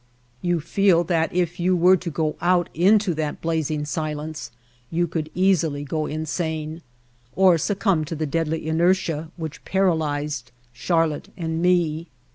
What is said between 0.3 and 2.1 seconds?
You feel that if you were to